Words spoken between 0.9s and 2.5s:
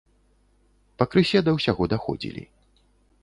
Пакрысе да ўсяго даходзілі.